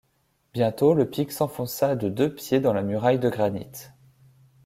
[0.55, 3.89] Bientôt le pic s’enfonça de deux pieds dans la muraille de granit.